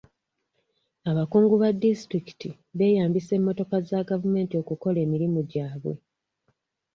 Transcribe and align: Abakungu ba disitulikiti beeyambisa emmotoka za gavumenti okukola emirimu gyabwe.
Abakungu 1.09 1.55
ba 1.61 1.69
disitulikiti 1.81 2.49
beeyambisa 2.77 3.31
emmotoka 3.37 3.75
za 3.89 3.99
gavumenti 4.09 4.53
okukola 4.61 4.97
emirimu 5.05 5.39
gyabwe. 5.51 5.93